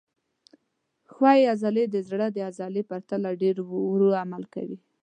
ښویې 1.13 1.49
عضلې 1.53 1.85
د 1.89 1.95
زړه 2.09 2.27
د 2.31 2.37
عضلې 2.47 2.81
په 2.85 2.89
پرتله 2.91 3.29
ډېر 3.41 3.55
ورو 3.71 4.09
عمل 4.21 4.43
کوي. 4.53 4.77